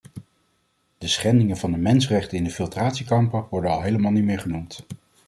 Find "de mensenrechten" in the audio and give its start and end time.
1.71-2.37